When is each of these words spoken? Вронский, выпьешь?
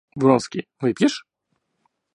Вронский, 0.19 0.67
выпьешь? 0.81 1.27